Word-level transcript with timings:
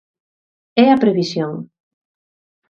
E 0.81 0.85
a 0.93 0.97
previsión. 1.03 1.53